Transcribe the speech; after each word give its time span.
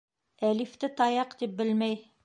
Әлифте 0.49 0.91
таяҡ 1.03 1.37
тип 1.43 1.57
белмәй. 1.61 2.07